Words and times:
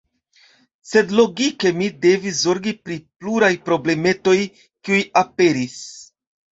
Sed 0.91 1.13
logike 1.19 1.73
mi 1.81 1.91
devis 2.07 2.41
zorgi 2.47 2.73
pri 2.87 2.99
pluraj 3.21 3.53
problemetoj, 3.69 4.39
kiuj 4.67 5.09
aperis. 5.27 5.83